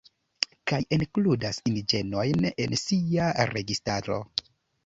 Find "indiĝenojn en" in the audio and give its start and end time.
1.71-2.75